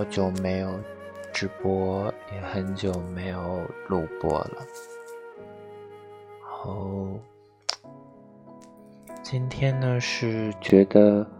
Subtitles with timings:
[0.00, 0.80] 好久没有
[1.30, 4.56] 直播，也很久没有录播了。
[6.40, 7.20] 然后
[9.22, 11.30] 今天呢，是觉得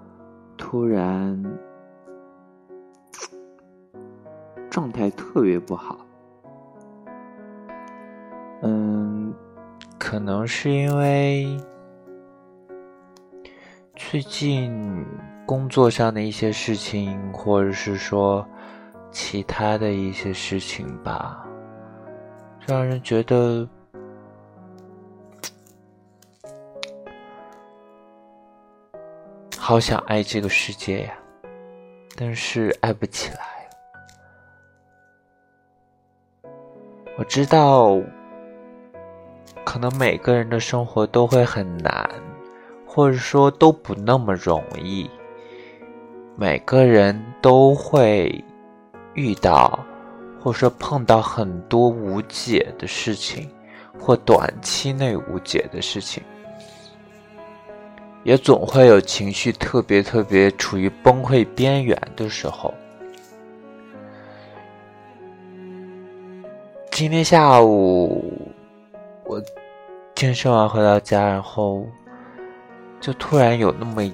[0.59, 1.43] 突然
[4.69, 5.99] 状态特别不好。
[8.61, 9.35] 嗯，
[9.99, 11.57] 可能是因为
[13.97, 15.03] 最近。
[15.51, 18.47] 工作上的一些事情，或者是说
[19.11, 21.45] 其他的一些事情吧，
[22.65, 23.69] 让人觉得
[29.59, 31.15] 好想爱这个世界呀，
[32.17, 33.41] 但是爱不起来。
[37.19, 38.01] 我知道，
[39.65, 42.09] 可能每个人的生活都会很难，
[42.87, 45.11] 或者说都不那么容易。
[46.37, 48.43] 每个人都会
[49.15, 49.79] 遇到，
[50.41, 53.51] 或者说碰到很多无解的事情，
[53.99, 56.23] 或短期内无解的事情，
[58.25, 62.73] 也总会有情绪特别特别处于崩溃边缘的时候。
[66.91, 68.51] 今天下午
[69.25, 69.43] 我
[70.15, 71.87] 健身完回到家，然后
[72.99, 74.11] 就突然有那么。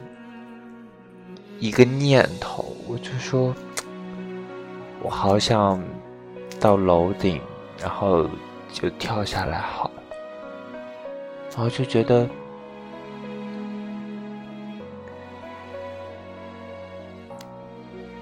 [1.59, 3.55] 一个念头，我就说，
[5.03, 5.83] 我好想
[6.61, 7.41] 到楼顶，
[7.81, 8.29] 然后
[8.73, 9.91] 就跳下来好，
[11.51, 12.29] 然后就觉得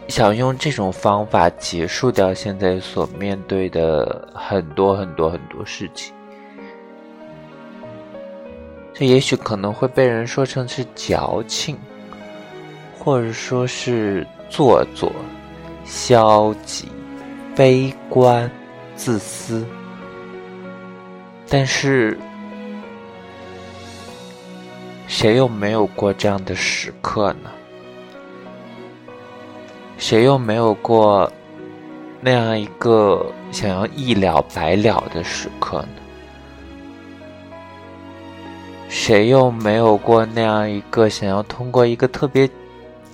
[0.06, 6.14] 想用这种方法结束掉现在所面对的很多很多很多事情。
[8.92, 11.76] 这也许可能会被人说成是矫情。
[13.04, 15.12] 或者说是做作、
[15.84, 16.88] 消极、
[17.54, 18.50] 悲观、
[18.96, 19.62] 自私，
[21.46, 22.16] 但是
[25.06, 27.50] 谁又没有过这样的时刻呢？
[29.98, 31.30] 谁又没有过
[32.22, 35.88] 那样一个想要一了百了的时刻呢？
[38.88, 42.48] 谁又没有过那样一个想要通过一个特别……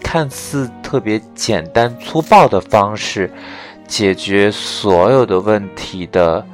[0.03, 3.31] 看似特别简单粗暴的方式
[3.87, 6.44] 解决所有的问题的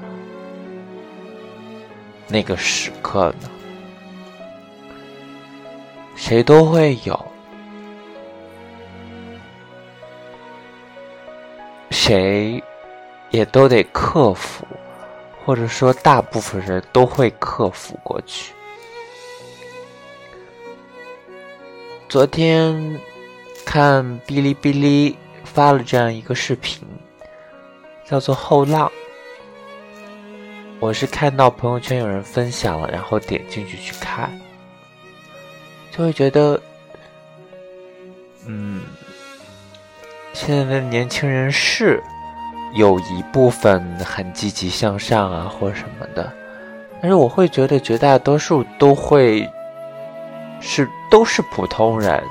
[2.29, 3.49] 那个时刻呢？
[6.15, 7.27] 谁都会有，
[11.91, 12.63] 谁
[13.31, 14.67] 也都得克服，
[15.45, 18.53] 或者说大部分人都会克服过去。
[22.09, 23.01] 昨天。
[23.67, 26.87] 看哔哩哔哩发了这样一个视频，
[28.05, 28.87] 叫做《后浪》。
[30.79, 34.31] 我是看到朋友圈有人分享了，然后点进去去看，
[35.91, 36.61] 就会觉得，
[38.47, 38.83] 嗯，
[40.33, 42.01] 现在的年轻人是
[42.75, 46.33] 有一部分很积极向上啊，或什么的，
[47.03, 49.47] 但是我会觉得绝大多数都会
[50.61, 52.23] 是都是普通人。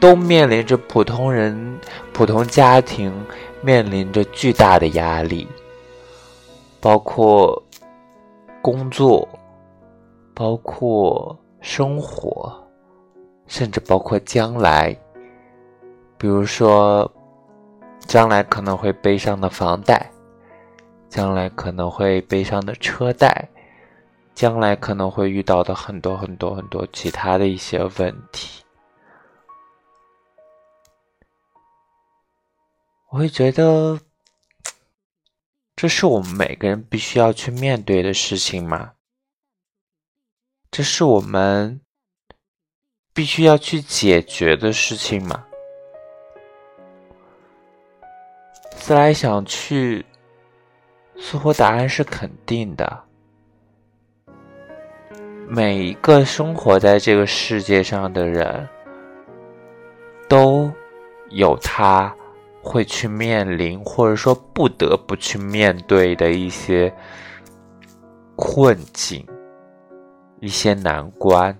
[0.00, 1.78] 都面临着普通人、
[2.12, 3.12] 普通家庭
[3.60, 5.46] 面临着巨大的压力，
[6.80, 7.60] 包括
[8.62, 9.28] 工作，
[10.34, 12.52] 包括生活，
[13.46, 14.96] 甚至包括将来。
[16.16, 17.10] 比如说，
[18.00, 20.10] 将来可能会背上的房贷，
[21.08, 23.48] 将来可能会背上的车贷，
[24.34, 28.62] 将来可能会遇到的很多很多很多其他的一些问题。
[33.10, 33.98] 我会觉得，
[35.74, 38.92] 这是我们每个人必须要去面对的事情吗？
[40.70, 41.80] 这是我们
[43.14, 45.46] 必须要去解决的事情吗？
[48.76, 50.04] 思来想去，
[51.16, 53.04] 似乎答案是肯定的。
[55.48, 58.68] 每一个生活在这个世界上的人，
[60.28, 60.70] 都
[61.30, 62.14] 有他。
[62.62, 66.92] 会去面临，或者说不得不去面对的一些
[68.36, 69.26] 困境、
[70.40, 71.56] 一些难关。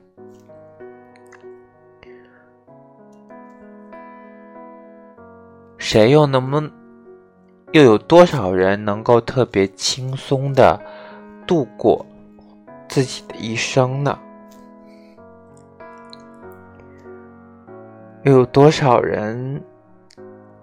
[5.79, 6.71] 谁又能不能，
[7.73, 10.79] 又有多少人能够特别轻松的
[11.47, 12.05] 度过
[12.89, 14.19] 自己的一生呢？
[18.25, 19.63] 又有多少人？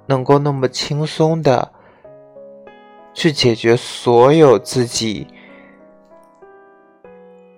[0.07, 1.71] 能够那么轻松的
[3.13, 5.25] 去解决所有自己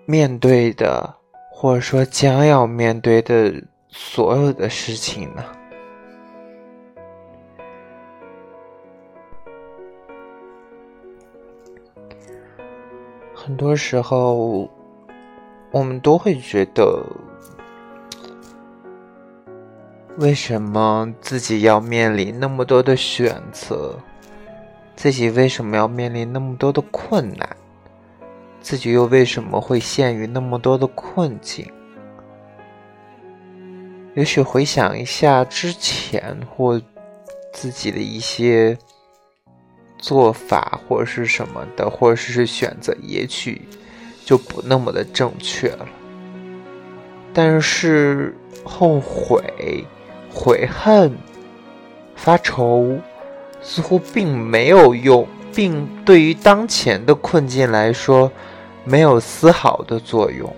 [0.06, 1.16] 面对的，
[1.52, 3.54] 或者说将要面对的
[3.90, 5.44] 所有的事情呢？
[13.34, 14.70] 很多时候，
[15.72, 17.06] 我们都会觉得。
[20.18, 24.00] 为什么自己要面临那么多的选择？
[24.96, 27.56] 自己为什么要面临那么多的困难？
[28.60, 31.72] 自己又为什么会陷于那么多的困境？
[34.16, 36.82] 也许回想一下之前或
[37.54, 38.76] 自己的一些
[40.00, 43.62] 做法，或者是什么的，或者是选择，也许
[44.26, 45.88] 就不那么的正确了。
[47.32, 49.86] 但是后悔。
[50.40, 51.18] 悔恨、
[52.16, 53.00] 发愁，
[53.60, 58.32] 似乎并没有用，并对于当前的困境来说，
[58.84, 60.56] 没有丝毫的作用。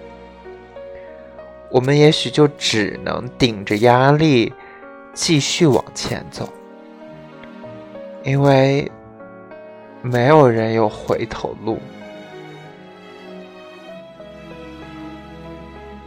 [1.71, 4.51] 我们也许就只能顶着压力
[5.13, 6.49] 继续往前走，
[8.23, 8.91] 因为
[10.01, 11.79] 没有人有回头路。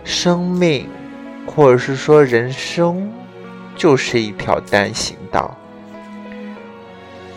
[0.05, 0.87] 生命，
[1.47, 3.11] 或者是说人生。
[3.75, 5.57] 就是一条单行道，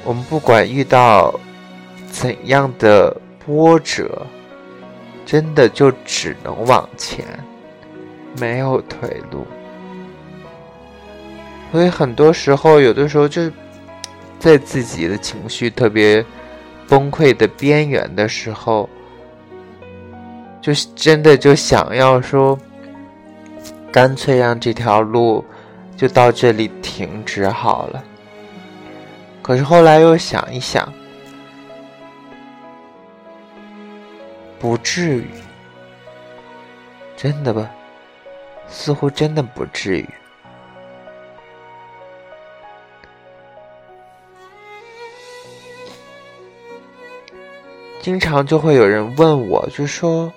[0.04, 1.34] 我们不管遇到
[2.12, 3.16] 怎样的
[3.46, 4.26] 波折，
[5.26, 7.26] 真的就只能往前，
[8.40, 9.48] 没有退路。
[11.72, 13.50] 所以很多时候，有的时候就
[14.38, 16.24] 在自己的情绪特别
[16.88, 18.88] 崩溃的边缘的时候，
[20.62, 22.58] 就真的就想要说，
[23.92, 25.44] 干脆让这条路。
[25.98, 28.04] 就到这里停止好了。
[29.42, 30.92] 可是后来又想一想，
[34.60, 35.28] 不至于，
[37.16, 37.70] 真的吧？
[38.68, 40.10] 似乎真的不至于。
[48.02, 50.32] 经常就会有人问我，就说：“。”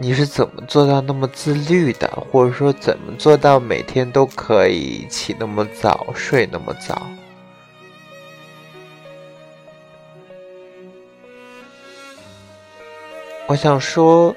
[0.00, 2.08] 你是怎么做到那么自律的？
[2.30, 7.02] 或者说，怎么做到每天都可以起那么早，睡那么早？
[13.48, 14.32] 我想说，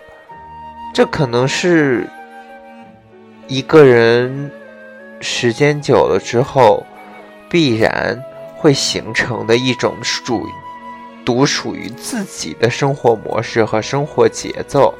[0.96, 2.10] 这可能是
[3.48, 4.52] 一个人
[5.20, 6.84] 时间久了之后
[7.48, 8.20] 必然
[8.56, 10.48] 会形成的一种属
[11.24, 14.92] 独属于自己的生活模式和生活节奏。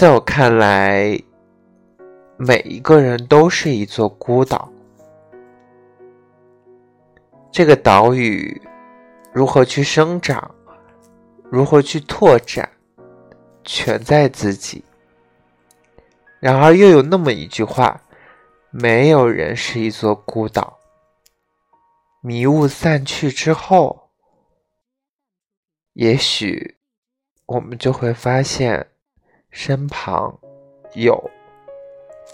[0.00, 1.22] 在我看来，
[2.38, 4.72] 每一个人都是一座孤岛。
[7.52, 8.62] 这个岛屿
[9.30, 10.54] 如何去生长，
[11.50, 12.66] 如何去拓展，
[13.62, 14.82] 全在自己。
[16.38, 18.00] 然而，又有那么一句话：
[18.70, 20.78] 没有人是一座孤岛。
[22.22, 24.08] 迷雾散去之后，
[25.92, 26.78] 也许
[27.44, 28.89] 我们就会发现。
[29.50, 30.36] 身旁
[30.94, 31.30] 有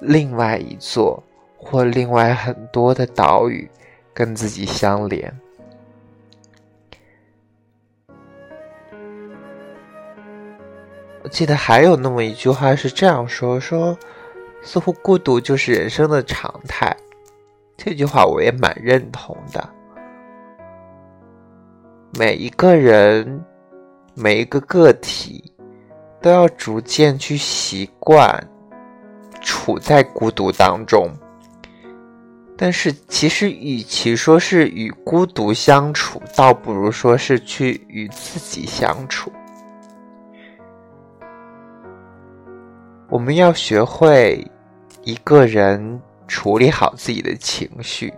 [0.00, 1.23] 另外一座
[1.56, 3.68] 或另外很多的岛屿
[4.12, 5.32] 跟自己相连。
[11.23, 13.99] 我记得还有那么一句话是这样说：说
[14.62, 16.96] 似乎孤独就是人生的常态。
[17.76, 19.68] 这句话我也蛮认同的。
[22.18, 23.44] 每一个人，
[24.14, 25.52] 每一个个体。
[26.20, 28.42] 都要逐渐去习惯
[29.40, 31.08] 处在孤独当中，
[32.56, 39.30] 但是其实与其说是与孤独相处，倒不如说是去与自己相处。
[43.08, 44.44] 我们要学会
[45.04, 48.12] 一个人处理好自己的情绪，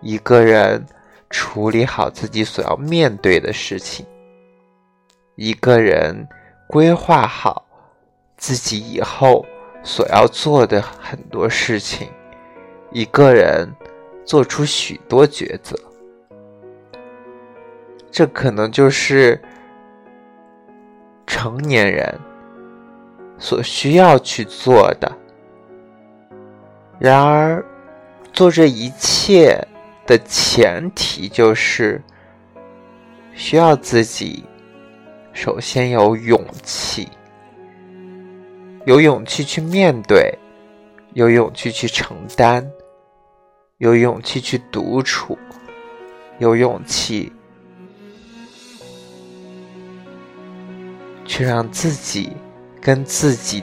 [0.00, 0.84] 一个人
[1.30, 4.04] 处理好自己所要面对的事情，
[5.36, 6.26] 一个人。
[6.68, 7.64] 规划好
[8.36, 9.44] 自己以后
[9.82, 12.08] 所要做的很多事情，
[12.92, 13.74] 一个人
[14.24, 15.74] 做出许多抉择，
[18.10, 19.40] 这可能就是
[21.26, 22.20] 成年人
[23.38, 25.10] 所需要去做的。
[26.98, 27.64] 然而，
[28.32, 29.66] 做这一切
[30.06, 32.02] 的前提就是
[33.32, 34.44] 需要自己。
[35.40, 37.06] 首先有勇气，
[38.86, 40.36] 有勇气去面对，
[41.14, 42.68] 有勇气去承担，
[43.76, 45.38] 有勇气去独处，
[46.40, 47.32] 有勇气
[51.24, 52.32] 去让自己
[52.80, 53.62] 跟自己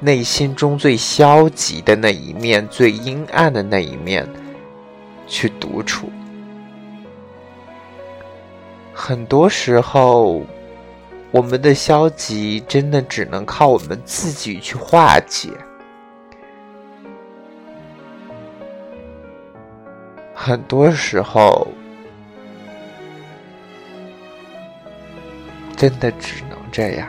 [0.00, 4.26] 内心中最消极的那一面、最阴暗的那一面
[5.26, 6.08] 去独处。
[8.94, 10.42] 很多时候，
[11.32, 15.48] 我们的消极真的只能靠我们自己去化解。
[20.34, 21.68] 很多时候，
[25.74, 27.08] 真的只能这样。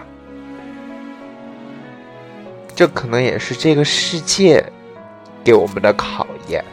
[2.73, 4.63] 这可能也是这个世界
[5.43, 6.63] 给我们的考验。